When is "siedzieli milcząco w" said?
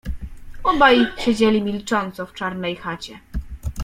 1.17-2.33